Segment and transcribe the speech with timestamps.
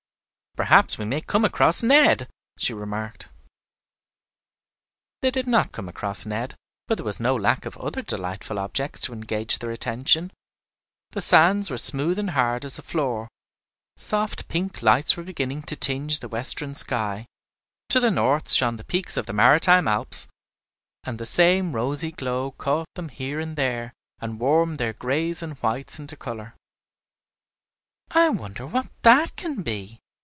[0.57, 3.29] "Perhaps we may come across Ned," she remarked.
[5.21, 6.55] They did not come across Ned,
[6.89, 10.29] but there was no lack of other delightful objects to engage their attention.
[11.11, 13.29] The sands were smooth and hard as a floor.
[13.95, 17.25] Soft pink lights were beginning to tinge the western sky.
[17.87, 20.27] To the north shone the peaks of the maritime Alps,
[21.05, 25.55] and the same rosy glow caught them here and there, and warmed their grays and
[25.59, 26.55] whites into color.
[28.11, 29.99] "I wonder what that can be?"